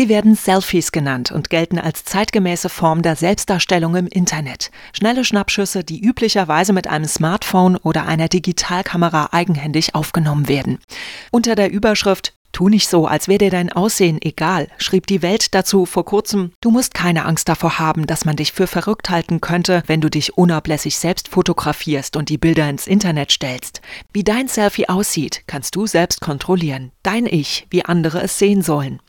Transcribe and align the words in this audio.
Sie 0.00 0.08
werden 0.08 0.34
Selfies 0.34 0.92
genannt 0.92 1.30
und 1.30 1.50
gelten 1.50 1.78
als 1.78 2.06
zeitgemäße 2.06 2.70
Form 2.70 3.02
der 3.02 3.16
Selbstdarstellung 3.16 3.96
im 3.96 4.06
Internet. 4.06 4.70
Schnelle 4.94 5.26
Schnappschüsse, 5.26 5.84
die 5.84 6.00
üblicherweise 6.02 6.72
mit 6.72 6.86
einem 6.86 7.04
Smartphone 7.04 7.76
oder 7.76 8.06
einer 8.06 8.28
Digitalkamera 8.28 9.28
eigenhändig 9.32 9.94
aufgenommen 9.94 10.48
werden. 10.48 10.78
Unter 11.30 11.54
der 11.54 11.70
Überschrift 11.70 12.32
Tu 12.52 12.68
nicht 12.68 12.88
so, 12.88 13.06
als 13.06 13.28
wäre 13.28 13.38
dir 13.38 13.50
dein 13.50 13.70
Aussehen 13.70 14.18
egal, 14.20 14.68
schrieb 14.78 15.06
die 15.06 15.22
Welt 15.22 15.54
dazu 15.54 15.86
vor 15.86 16.04
kurzem. 16.04 16.52
Du 16.60 16.70
musst 16.70 16.94
keine 16.94 17.24
Angst 17.24 17.48
davor 17.48 17.78
haben, 17.78 18.06
dass 18.06 18.24
man 18.24 18.36
dich 18.36 18.52
für 18.52 18.66
verrückt 18.66 19.08
halten 19.08 19.40
könnte, 19.40 19.82
wenn 19.86 20.00
du 20.00 20.10
dich 20.10 20.36
unablässig 20.36 20.98
selbst 20.98 21.28
fotografierst 21.28 22.16
und 22.16 22.28
die 22.28 22.38
Bilder 22.38 22.68
ins 22.68 22.88
Internet 22.88 23.30
stellst. 23.30 23.80
Wie 24.12 24.24
dein 24.24 24.48
Selfie 24.48 24.88
aussieht, 24.88 25.42
kannst 25.46 25.76
du 25.76 25.86
selbst 25.86 26.20
kontrollieren. 26.20 26.90
Dein 27.02 27.24
Ich, 27.24 27.66
wie 27.70 27.82
andere 27.82 28.20
es 28.20 28.38
sehen 28.38 28.60
sollen. 28.60 29.00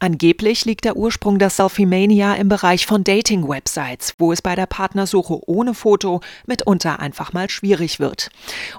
Angeblich 0.00 0.66
liegt 0.66 0.84
der 0.84 0.96
Ursprung 0.96 1.38
der 1.38 1.48
Selfie-Mania 1.48 2.34
im 2.34 2.50
Bereich 2.50 2.84
von 2.84 3.04
Dating-Websites, 3.04 4.14
wo 4.18 4.32
es 4.32 4.42
bei 4.42 4.54
der 4.54 4.66
Partnersuche 4.66 5.40
ohne 5.48 5.72
Foto 5.72 6.20
mitunter 6.46 7.00
einfach 7.00 7.32
mal 7.32 7.48
schwierig 7.48 8.00
wird. 8.00 8.28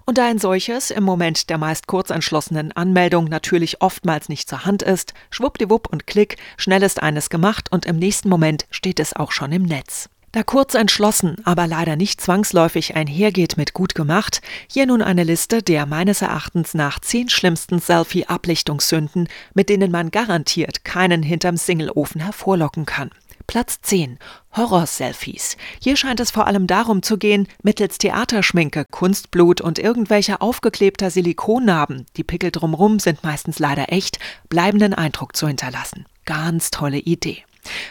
Und 0.06 0.20
da 0.20 0.28
ein 0.28 0.38
solches 0.38 0.92
im 0.92 1.04
Moment 1.04 1.50
der 1.50 1.58
meist 1.58 1.88
kurzentschlossenen 1.88 2.72
Anmeldung 2.72 3.26
natürlich 3.26 3.82
oftmals 3.82 4.30
nicht 4.30 4.48
zur 4.48 4.66
Hand 4.66 4.84
ist, 4.84 5.14
schwuppdiwupp 5.32 5.88
und 5.92 6.06
klick, 6.06 6.38
schnell 6.58 6.84
ist 6.84 7.02
eines 7.02 7.32
gemacht 7.32 7.72
und 7.72 7.88
im 7.88 7.98
nächsten 7.98 8.30
Moment 8.30 8.68
steht 8.70 9.00
es 9.00 9.16
auch 9.16 9.32
schon 9.32 9.52
im 9.52 9.64
Netz. 9.64 10.10
Da 10.32 10.44
kurz 10.44 10.76
entschlossen, 10.76 11.38
aber 11.44 11.66
leider 11.66 11.96
nicht 11.96 12.22
zwangsläufig 12.22 12.96
einhergeht 12.96 13.58
mit 13.58 13.74
gut 13.74 13.96
gemacht, 13.96 14.42
hier 14.68 14.86
nun 14.86 15.02
eine 15.02 15.24
Liste 15.24 15.64
der 15.64 15.88
meines 15.88 16.22
Erachtens 16.22 16.76
nach 16.76 17.00
zehn 17.00 17.30
schlimmsten 17.30 17.80
Selfie-Ablichtungssünden, 17.80 19.28
mit 19.56 19.70
denen 19.70 19.92
man 19.92 20.12
garantiert 20.12 20.86
keinen 20.86 21.24
hinterm 21.24 21.58
Singleofen 21.58 22.22
hervorlocken 22.22 22.86
kann. 22.86 23.10
Platz 23.48 23.82
10. 23.82 24.20
Horror-Selfies. 24.56 25.58
Hier 25.82 25.96
scheint 25.96 26.20
es 26.20 26.30
vor 26.30 26.46
allem 26.46 26.68
darum 26.68 27.02
zu 27.02 27.18
gehen, 27.18 27.48
mittels 27.64 27.98
Theaterschminke, 27.98 28.86
Kunstblut 28.92 29.60
und 29.60 29.80
irgendwelcher 29.80 30.44
aufgeklebter 30.44 31.10
Silikonnarben, 31.10 32.06
die 32.16 32.24
Pickel 32.24 32.52
drumrum 32.52 33.00
sind 33.00 33.24
meistens 33.24 33.58
leider 33.58 33.92
echt, 33.92 34.20
bleibenden 34.50 34.94
Eindruck 34.94 35.36
zu 35.36 35.48
hinterlassen. 35.48 36.06
Ganz 36.26 36.70
tolle 36.70 37.00
Idee. 37.00 37.44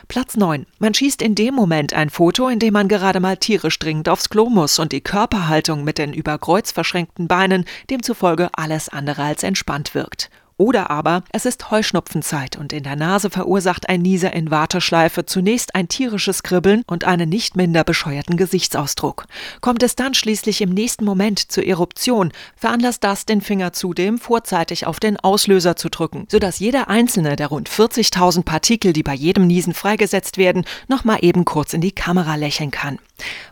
Platz 0.09 0.37
9. 0.37 0.67
Man 0.79 0.95
schießt 0.95 1.23
in 1.23 1.35
dem 1.35 1.55
Moment 1.55 1.93
ein 1.93 2.11
Foto, 2.11 2.49
in 2.49 2.59
dem 2.59 2.73
man 2.73 2.89
gerade 2.89 3.21
mal 3.21 3.37
tierisch 3.37 3.79
dringend 3.79 4.09
aufs 4.09 4.31
Klo 4.31 4.49
muss 4.49 4.79
und 4.79 4.93
die 4.93 5.01
Körperhaltung 5.01 5.85
mit 5.85 5.99
den 5.99 6.13
über 6.13 6.39
Kreuz 6.39 6.73
verschränkten 6.73 7.29
Beinen 7.29 7.65
demzufolge 7.91 8.49
alles 8.53 8.89
andere 8.89 9.23
als 9.23 9.43
entspannt 9.43 9.95
wirkt. 9.95 10.31
Oder 10.59 10.91
aber 10.91 11.23
es 11.31 11.47
ist 11.47 11.71
Heuschnupfenzeit 11.71 12.57
und 12.57 12.73
in 12.73 12.83
der 12.83 12.97
Nase 12.97 13.31
verursacht 13.31 13.89
ein 13.89 14.03
Nieser 14.03 14.33
in 14.33 14.51
Warteschleife 14.51 15.25
zunächst 15.25 15.77
ein 15.77 15.87
tierisches 15.87 16.43
Kribbeln 16.43 16.83
und 16.89 17.05
einen 17.05 17.29
nicht 17.29 17.57
minder 17.57 17.85
bescheuerten 17.85 18.37
Gesichtsausdruck. 18.37 19.27
Kommt 19.61 19.85
es 19.85 19.95
dann 19.95 20.15
schließlich 20.15 20.61
im 20.61 20.71
nächsten 20.71 21.05
Moment 21.05 21.53
zur 21.53 21.65
Eruption, 21.65 22.33
veranlasst 22.57 23.05
das 23.05 23.25
den 23.25 23.41
Finger 23.41 23.73
zudem 23.73 24.19
vorzeitig 24.19 24.85
auf 24.85 24.99
den 24.99 25.17
Auslöser 25.17 25.77
zu 25.77 25.91
drücken, 25.91 26.27
sodass 26.29 26.59
jeder 26.59 26.89
einzelne 26.89 27.37
der 27.37 27.47
rund 27.47 27.71
40.000 27.71 28.43
Partikel, 28.43 28.93
die 28.93 29.05
bei 29.05 29.15
jedem 29.15 29.47
Niesen 29.47 29.75
freigesetzt 29.75 30.39
werden, 30.39 30.65
nochmal 30.89 31.19
eben 31.23 31.45
kurz 31.45 31.73
in 31.73 31.81
die 31.81 31.93
Kamera 31.93 32.35
lächeln 32.35 32.73
kann. 32.73 32.99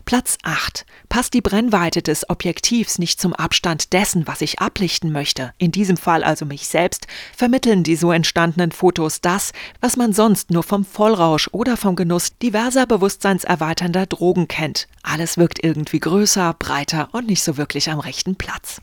Platz 0.05 0.37
8. 0.43 0.85
Passt 1.09 1.33
die 1.33 1.41
Brennweite 1.41 2.01
des 2.01 2.29
Objektivs 2.29 2.99
nicht 2.99 3.19
zum 3.19 3.33
Abstand 3.33 3.93
dessen, 3.93 4.27
was 4.27 4.41
ich 4.41 4.59
ablichten 4.59 5.11
möchte, 5.11 5.53
in 5.57 5.71
diesem 5.71 5.97
Fall 5.97 6.23
also 6.23 6.45
mich 6.45 6.67
selbst, 6.67 6.96
vermitteln 7.35 7.83
die 7.83 7.95
so 7.95 8.11
entstandenen 8.11 8.71
Fotos 8.71 9.21
das, 9.21 9.51
was 9.81 9.97
man 9.97 10.13
sonst 10.13 10.51
nur 10.51 10.63
vom 10.63 10.85
Vollrausch 10.85 11.49
oder 11.51 11.77
vom 11.77 11.95
Genuss 11.95 12.37
diverser 12.37 12.85
bewusstseinserweiternder 12.85 14.05
Drogen 14.05 14.47
kennt. 14.47 14.87
Alles 15.03 15.37
wirkt 15.37 15.63
irgendwie 15.63 15.99
größer, 15.99 16.55
breiter 16.57 17.09
und 17.11 17.27
nicht 17.27 17.43
so 17.43 17.57
wirklich 17.57 17.89
am 17.89 17.99
rechten 17.99 18.35
Platz. 18.35 18.81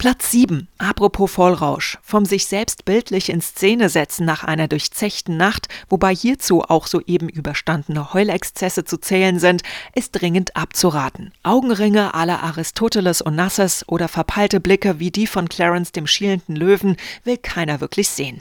Platz 0.00 0.30
7. 0.30 0.66
Apropos 0.78 1.30
Vollrausch. 1.30 1.98
Vom 2.02 2.24
sich 2.24 2.46
selbst 2.46 2.86
bildlich 2.86 3.28
in 3.28 3.42
Szene 3.42 3.90
setzen 3.90 4.24
nach 4.24 4.44
einer 4.44 4.66
durchzechten 4.66 5.36
Nacht, 5.36 5.68
wobei 5.90 6.14
hierzu 6.14 6.62
auch 6.62 6.86
soeben 6.86 7.28
überstandene 7.28 8.14
Heulexzesse 8.14 8.84
zu 8.84 8.96
zählen 8.96 9.38
sind, 9.38 9.62
ist 9.94 10.12
dringend 10.12 10.56
abzuraten. 10.56 11.32
Augenringe 11.42 12.14
aller 12.14 12.42
Aristoteles 12.42 13.20
und 13.20 13.34
Nasses 13.34 13.84
oder 13.88 14.08
verpeilte 14.08 14.58
Blicke 14.58 15.00
wie 15.00 15.10
die 15.10 15.26
von 15.26 15.50
Clarence 15.50 15.92
dem 15.92 16.06
schielenden 16.06 16.56
Löwen 16.56 16.96
will 17.24 17.36
keiner 17.36 17.82
wirklich 17.82 18.08
sehen. 18.08 18.40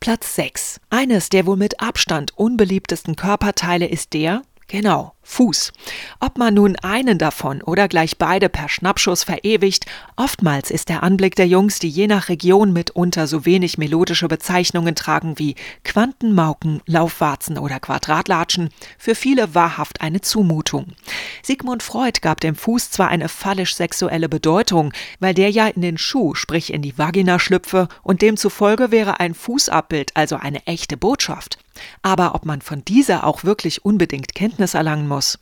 Platz 0.00 0.34
6. 0.34 0.78
Eines 0.90 1.30
der 1.30 1.46
wohl 1.46 1.56
mit 1.56 1.80
Abstand 1.80 2.36
unbeliebtesten 2.36 3.16
Körperteile 3.16 3.86
ist 3.86 4.12
der, 4.12 4.42
Genau, 4.70 5.14
Fuß. 5.22 5.72
Ob 6.20 6.36
man 6.36 6.52
nun 6.52 6.76
einen 6.76 7.16
davon 7.16 7.62
oder 7.62 7.88
gleich 7.88 8.18
beide 8.18 8.50
per 8.50 8.68
Schnappschuss 8.68 9.24
verewigt, 9.24 9.86
oftmals 10.16 10.70
ist 10.70 10.90
der 10.90 11.02
Anblick 11.02 11.36
der 11.36 11.46
Jungs, 11.46 11.78
die 11.78 11.88
je 11.88 12.06
nach 12.06 12.28
Region 12.28 12.74
mitunter 12.74 13.26
so 13.26 13.46
wenig 13.46 13.78
melodische 13.78 14.28
Bezeichnungen 14.28 14.94
tragen 14.94 15.38
wie 15.38 15.54
Quantenmauken, 15.84 16.82
Laufwarzen 16.84 17.56
oder 17.56 17.80
Quadratlatschen, 17.80 18.68
für 18.98 19.14
viele 19.14 19.54
wahrhaft 19.54 20.02
eine 20.02 20.20
Zumutung. 20.20 20.92
Sigmund 21.42 21.82
Freud 21.82 22.20
gab 22.20 22.40
dem 22.40 22.54
Fuß 22.54 22.90
zwar 22.90 23.08
eine 23.08 23.30
phallisch-sexuelle 23.30 24.28
Bedeutung, 24.28 24.92
weil 25.18 25.32
der 25.32 25.50
ja 25.50 25.68
in 25.68 25.80
den 25.80 25.96
Schuh, 25.96 26.34
sprich 26.34 26.74
in 26.74 26.82
die 26.82 26.98
Vagina 26.98 27.38
schlüpfe, 27.38 27.88
und 28.02 28.20
demzufolge 28.20 28.90
wäre 28.90 29.18
ein 29.18 29.32
Fußabbild 29.32 30.14
also 30.14 30.36
eine 30.36 30.66
echte 30.66 30.98
Botschaft. 30.98 31.58
Aber 32.02 32.34
ob 32.34 32.44
man 32.44 32.62
von 32.62 32.84
dieser 32.84 33.24
auch 33.24 33.44
wirklich 33.44 33.84
unbedingt 33.84 34.34
Kenntnis 34.34 34.74
erlangen 34.74 35.08
muss. 35.08 35.38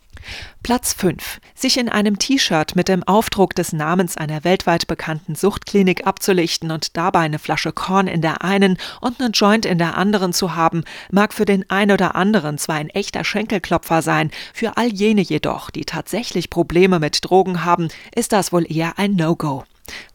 Platz 0.62 0.92
5. 0.94 1.41
Sich 1.54 1.78
in 1.78 1.88
einem 1.88 2.19
T-Shirt 2.19 2.74
mit 2.74 2.88
dem 2.88 3.02
Aufdruck 3.04 3.54
des 3.54 3.72
Namens 3.72 4.16
einer 4.16 4.44
weltweit 4.44 4.86
bekannten 4.86 5.34
Suchtklinik 5.34 6.06
abzulichten 6.06 6.70
und 6.70 6.97
dabei 6.97 7.20
eine 7.20 7.38
Flasche 7.38 7.72
Korn 7.72 8.08
in 8.08 8.22
der 8.22 8.42
einen 8.42 8.78
und 9.00 9.20
einen 9.20 9.32
Joint 9.32 9.64
in 9.64 9.78
der 9.78 9.97
anderen 9.97 10.32
zu 10.32 10.56
haben, 10.56 10.84
mag 11.10 11.32
für 11.32 11.44
den 11.44 11.69
ein 11.70 11.91
oder 11.92 12.16
anderen 12.16 12.58
zwar 12.58 12.76
ein 12.76 12.91
echter 12.91 13.24
Schenkelklopfer 13.24 14.03
sein, 14.03 14.30
für 14.53 14.76
all 14.76 14.88
jene 14.88 15.20
jedoch, 15.20 15.70
die 15.70 15.84
tatsächlich 15.84 16.50
Probleme 16.50 16.98
mit 16.98 17.24
Drogen 17.24 17.64
haben, 17.64 17.88
ist 18.14 18.32
das 18.32 18.53
wohl 18.53 18.70
eher 18.70 18.98
ein 18.98 19.14
No-Go. 19.14 19.64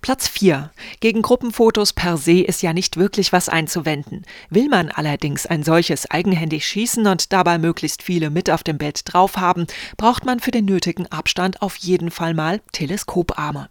Platz 0.01 0.27
4. 0.27 0.71
Gegen 0.99 1.21
Gruppenfotos 1.21 1.93
per 1.93 2.17
se 2.17 2.41
ist 2.41 2.61
ja 2.61 2.73
nicht 2.73 2.97
wirklich 2.97 3.31
was 3.31 3.49
einzuwenden. 3.49 4.23
Will 4.49 4.67
man 4.67 4.89
allerdings 4.89 5.45
ein 5.45 5.63
solches 5.63 6.09
eigenhändig 6.09 6.65
schießen 6.65 7.05
und 7.07 7.31
dabei 7.33 7.57
möglichst 7.57 8.01
viele 8.01 8.29
mit 8.29 8.49
auf 8.49 8.63
dem 8.63 8.77
Bild 8.77 9.01
drauf 9.05 9.37
haben, 9.37 9.67
braucht 9.97 10.25
man 10.25 10.39
für 10.39 10.51
den 10.51 10.65
nötigen 10.65 11.07
Abstand 11.07 11.61
auf 11.61 11.75
jeden 11.77 12.11
Fall 12.11 12.33
mal 12.33 12.61
Teleskoparme. 12.71 13.69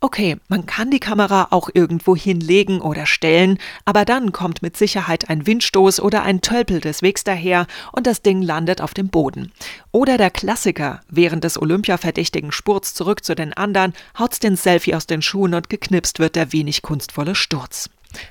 Okay, 0.00 0.36
man 0.48 0.66
kann 0.66 0.90
die 0.90 1.00
Kamera 1.00 1.48
auch 1.50 1.70
irgendwo 1.72 2.16
hinlegen 2.16 2.80
oder 2.80 3.06
stellen, 3.06 3.58
aber 3.84 4.04
dann 4.04 4.32
kommt 4.32 4.62
mit 4.62 4.76
Sicherheit 4.76 5.30
ein 5.30 5.46
Windstoß 5.46 6.00
oder 6.00 6.22
ein 6.22 6.40
Tölpel 6.40 6.80
des 6.80 7.02
Wegs 7.02 7.24
daher 7.24 7.66
und 7.92 8.06
das 8.06 8.22
Ding 8.22 8.42
landet 8.42 8.80
auf 8.80 8.94
dem 8.94 9.08
Boden. 9.08 9.52
Oder 9.92 10.18
der 10.18 10.30
Klassiker, 10.30 11.00
während 11.08 11.44
des 11.44 11.60
Olympia-verdächtigen 11.60 12.52
Spurts 12.52 12.94
zurück 12.94 13.24
zu 13.24 13.34
den 13.34 13.52
anderen, 13.52 13.94
haut's 14.18 14.38
den 14.38 14.56
Selfie 14.56 14.94
aus 14.94 15.06
den 15.06 15.22
Schuhen 15.22 15.37
und 15.42 15.70
geknipst 15.70 16.18
wird 16.18 16.36
der 16.36 16.52
wenig 16.52 16.82
kunstvolle 16.82 17.34
Sturz. 17.34 17.90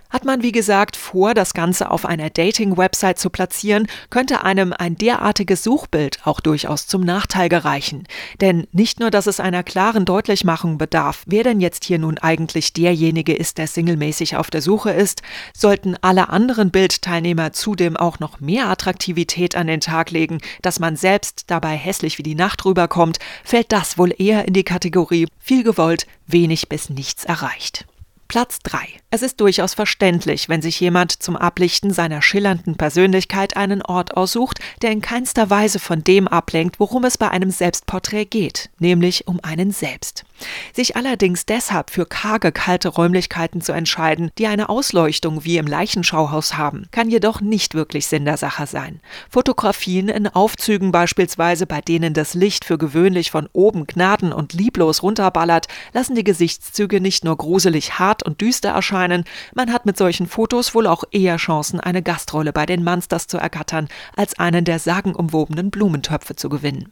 Hat 0.09 0.23
man, 0.23 0.41
wie 0.41 0.53
gesagt, 0.53 0.95
vor, 0.95 1.33
das 1.33 1.53
Ganze 1.53 1.91
auf 1.91 2.05
einer 2.05 2.29
Dating-Website 2.29 3.19
zu 3.19 3.29
platzieren, 3.29 3.87
könnte 4.09 4.43
einem 4.43 4.73
ein 4.73 4.95
derartiges 4.95 5.63
Suchbild 5.63 6.19
auch 6.23 6.39
durchaus 6.39 6.87
zum 6.87 7.01
Nachteil 7.01 7.49
gereichen. 7.49 8.07
Denn 8.39 8.67
nicht 8.71 8.99
nur, 8.99 9.11
dass 9.11 9.27
es 9.27 9.39
einer 9.39 9.63
klaren 9.63 10.05
Deutlichmachung 10.05 10.77
bedarf, 10.77 11.23
wer 11.25 11.43
denn 11.43 11.59
jetzt 11.59 11.83
hier 11.83 11.99
nun 11.99 12.17
eigentlich 12.17 12.73
derjenige 12.73 13.35
ist, 13.35 13.57
der 13.57 13.67
singlemäßig 13.67 14.37
auf 14.37 14.49
der 14.49 14.61
Suche 14.61 14.91
ist, 14.91 15.21
sollten 15.55 15.97
alle 16.01 16.29
anderen 16.29 16.71
Bildteilnehmer 16.71 17.51
zudem 17.51 17.97
auch 17.97 18.19
noch 18.19 18.39
mehr 18.39 18.69
Attraktivität 18.69 19.55
an 19.55 19.67
den 19.67 19.81
Tag 19.81 20.11
legen, 20.11 20.39
dass 20.61 20.79
man 20.79 20.95
selbst 20.95 21.43
dabei 21.47 21.75
hässlich 21.75 22.17
wie 22.17 22.23
die 22.23 22.35
Nacht 22.35 22.63
rüberkommt, 22.65 23.19
fällt 23.43 23.71
das 23.71 23.97
wohl 23.97 24.13
eher 24.17 24.47
in 24.47 24.53
die 24.53 24.63
Kategorie 24.63 25.27
viel 25.37 25.63
gewollt, 25.63 26.07
wenig 26.27 26.69
bis 26.69 26.89
nichts 26.89 27.25
erreicht. 27.25 27.85
Platz 28.27 28.59
3. 28.63 28.79
Es 29.09 29.21
ist 29.21 29.39
durchaus 29.39 29.73
verständlich, 29.73 30.49
wenn 30.49 30.61
sich 30.61 30.81
jemand 30.81 31.23
zum 31.23 31.37
Ablichten 31.37 31.91
seiner 31.93 32.21
schillernden 32.21 32.75
Persönlichkeit 32.75 33.55
einen 33.55 33.81
Ort 33.81 34.17
aussucht, 34.17 34.59
der 34.81 34.91
in 34.91 35.01
keinster 35.01 35.49
Weise 35.49 35.79
von 35.79 36.03
dem 36.03 36.27
ablenkt, 36.27 36.77
worum 36.81 37.05
es 37.05 37.17
bei 37.17 37.29
einem 37.29 37.51
Selbstporträt 37.51 38.25
geht, 38.25 38.69
nämlich 38.79 39.29
um 39.29 39.39
einen 39.43 39.71
selbst. 39.71 40.25
Sich 40.73 40.97
allerdings 40.97 41.45
deshalb 41.45 41.89
für 41.89 42.05
karge, 42.05 42.51
kalte 42.51 42.89
Räumlichkeiten 42.89 43.61
zu 43.61 43.71
entscheiden, 43.71 44.29
die 44.37 44.47
eine 44.47 44.67
Ausleuchtung 44.67 45.45
wie 45.45 45.57
im 45.57 45.65
Leichenschauhaus 45.65 46.57
haben, 46.57 46.87
kann 46.91 47.09
jedoch 47.09 47.39
nicht 47.39 47.75
wirklich 47.75 48.07
Sinn 48.07 48.25
der 48.25 48.37
Sache 48.37 48.67
sein. 48.67 48.99
Fotografien 49.29 50.09
in 50.09 50.27
Aufzügen 50.27 50.91
beispielsweise, 50.91 51.65
bei 51.65 51.79
denen 51.79 52.13
das 52.13 52.33
Licht 52.33 52.65
für 52.65 52.77
gewöhnlich 52.77 53.31
von 53.31 53.47
oben 53.53 53.87
gnaden 53.87 54.33
und 54.33 54.53
lieblos 54.53 55.01
runterballert, 55.01 55.67
lassen 55.93 56.15
die 56.15 56.25
Gesichtszüge 56.25 56.99
nicht 56.99 57.23
nur 57.23 57.37
gruselig 57.37 57.97
hart 57.97 58.16
hart 58.17 58.23
und 58.23 58.41
düster 58.41 58.69
erscheinen, 58.69 59.23
man 59.53 59.71
hat 59.71 59.85
mit 59.85 59.97
solchen 59.97 60.27
Fotos 60.27 60.73
wohl 60.73 60.87
auch 60.87 61.03
eher 61.11 61.37
Chancen, 61.37 61.79
eine 61.79 62.01
Gastrolle 62.01 62.53
bei 62.53 62.65
den 62.65 62.83
Monsters 62.83 63.27
zu 63.27 63.37
ergattern, 63.37 63.87
als 64.15 64.39
einen 64.39 64.65
der 64.65 64.79
sagenumwobenen 64.79 65.69
Blumentöpfe 65.69 66.35
zu 66.35 66.49
gewinnen. 66.49 66.91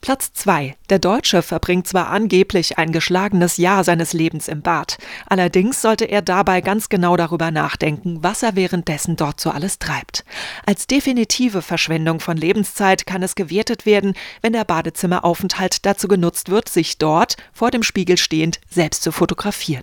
Platz 0.00 0.32
2. 0.34 0.76
Der 0.90 0.98
Deutsche 0.98 1.42
verbringt 1.42 1.88
zwar 1.88 2.10
angeblich 2.10 2.78
ein 2.78 2.92
geschlagenes 2.92 3.56
Jahr 3.56 3.82
seines 3.82 4.12
Lebens 4.12 4.46
im 4.46 4.62
Bad, 4.62 4.98
allerdings 5.26 5.82
sollte 5.82 6.04
er 6.04 6.22
dabei 6.22 6.60
ganz 6.60 6.88
genau 6.88 7.16
darüber 7.16 7.50
nachdenken, 7.50 8.22
was 8.22 8.42
er 8.42 8.54
währenddessen 8.54 9.16
dort 9.16 9.40
so 9.40 9.50
alles 9.50 9.78
treibt. 9.78 10.24
Als 10.64 10.86
definitive 10.86 11.62
Verschwendung 11.62 12.20
von 12.20 12.36
Lebenszeit 12.36 13.06
kann 13.06 13.22
es 13.22 13.34
gewertet 13.34 13.86
werden, 13.86 14.14
wenn 14.42 14.52
der 14.52 14.64
Badezimmeraufenthalt 14.64 15.84
dazu 15.86 16.08
genutzt 16.08 16.50
wird, 16.50 16.68
sich 16.68 16.98
dort 16.98 17.36
vor 17.52 17.70
dem 17.70 17.82
Spiegel 17.82 18.16
stehend 18.16 18.60
selbst 18.70 19.02
zu 19.02 19.12
fotografieren. 19.12 19.82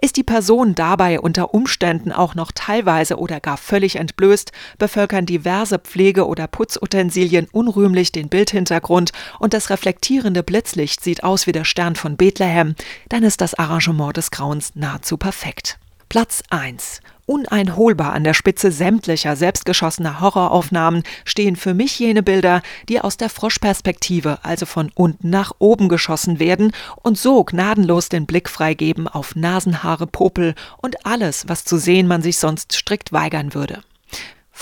Ist 0.00 0.16
die 0.16 0.22
Person 0.22 0.74
dabei 0.74 1.20
unter 1.20 1.54
Umständen 1.54 2.12
auch 2.12 2.34
noch 2.34 2.52
teilweise 2.52 3.18
oder 3.18 3.40
gar 3.40 3.56
völlig 3.56 3.96
entblößt, 3.96 4.52
bevölkern 4.78 5.26
diverse 5.26 5.78
Pflege- 5.78 6.26
oder 6.26 6.46
Putzutensilien 6.46 7.48
unrühmlich 7.52 8.12
den 8.12 8.28
Bildhintergrund 8.28 9.12
und 9.38 9.54
das 9.54 9.70
reflektierende 9.70 10.42
Blitzlicht 10.42 11.02
sieht 11.02 11.24
aus 11.24 11.46
wie 11.46 11.52
der 11.52 11.64
Stern 11.64 11.96
von 11.96 12.16
Bethlehem, 12.16 12.74
dann 13.08 13.22
ist 13.22 13.40
das 13.40 13.54
Arrangement 13.54 14.16
des 14.16 14.30
Grauens 14.30 14.72
nahezu 14.74 15.16
perfekt. 15.16 15.78
Platz 16.12 16.42
1. 16.50 17.00
Uneinholbar 17.24 18.12
an 18.12 18.22
der 18.22 18.34
Spitze 18.34 18.70
sämtlicher 18.70 19.34
selbstgeschossener 19.34 20.20
Horroraufnahmen 20.20 21.04
stehen 21.24 21.56
für 21.56 21.72
mich 21.72 21.98
jene 21.98 22.22
Bilder, 22.22 22.60
die 22.90 23.00
aus 23.00 23.16
der 23.16 23.30
Froschperspektive, 23.30 24.38
also 24.42 24.66
von 24.66 24.92
unten 24.94 25.30
nach 25.30 25.52
oben 25.58 25.88
geschossen 25.88 26.38
werden 26.38 26.72
und 26.96 27.16
so 27.16 27.42
gnadenlos 27.44 28.10
den 28.10 28.26
Blick 28.26 28.50
freigeben 28.50 29.08
auf 29.08 29.36
Nasenhaare, 29.36 30.06
Popel 30.06 30.54
und 30.82 31.06
alles, 31.06 31.48
was 31.48 31.64
zu 31.64 31.78
sehen 31.78 32.06
man 32.06 32.20
sich 32.20 32.36
sonst 32.36 32.74
strikt 32.74 33.12
weigern 33.12 33.54
würde. 33.54 33.80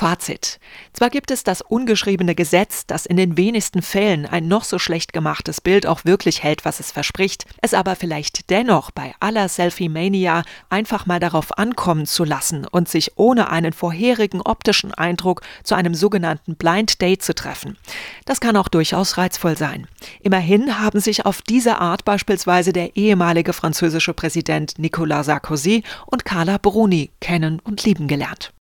Fazit. 0.01 0.61
Zwar 0.95 1.11
gibt 1.11 1.31
es 1.31 1.45
das 1.45 1.61
ungeschriebene 1.61 2.35
Gesetz, 2.35 2.87
das 2.87 3.05
in 3.05 3.19
den 3.19 3.37
wenigsten 3.37 3.83
Fällen 3.83 4.25
ein 4.25 4.49
noch 4.49 4.65
so 4.65 4.79
schlecht 4.79 5.13
gemachtes 5.13 5.61
Bild 5.61 5.85
auch 5.85 6.07
wirklich 6.07 6.43
hält, 6.43 6.65
was 6.65 6.81
es 6.81 6.91
verspricht, 6.91 7.45
es 7.61 7.75
aber 7.75 7.97
vielleicht 7.97 8.49
dennoch 8.49 8.93
bei 8.93 9.13
aller 9.21 9.47
Selfie-Mania 9.47 10.45
einfach 10.71 11.05
mal 11.05 11.21
darauf 11.21 11.59
ankommen 11.59 12.07
zu 12.07 12.25
lassen 12.25 12.67
und 12.67 12.89
sich 12.89 13.19
ohne 13.19 13.51
einen 13.51 13.75
vorherigen 13.75 14.41
optischen 14.41 14.95
Eindruck 14.95 15.43
zu 15.65 15.75
einem 15.75 15.95
sogenannten 15.95 16.57
Blind 16.57 17.03
Date 17.03 17.23
zu 17.23 17.35
treffen. 17.35 17.77
Das 18.25 18.41
kann 18.41 18.57
auch 18.57 18.69
durchaus 18.69 19.19
reizvoll 19.19 19.59
sein. 19.59 19.87
Immerhin 20.23 20.81
haben 20.81 21.01
sich 21.01 21.27
auf 21.27 21.43
diese 21.43 21.79
Art 21.79 22.07
beispielsweise 22.07 22.73
der 22.73 22.97
ehemalige 22.97 23.53
französische 23.53 24.15
Präsident 24.15 24.79
Nicolas 24.79 25.27
Sarkozy 25.27 25.83
und 26.07 26.25
Carla 26.25 26.57
Bruni 26.57 27.11
kennen 27.21 27.61
und 27.61 27.85
lieben 27.85 28.09
gelernt. 28.09 28.55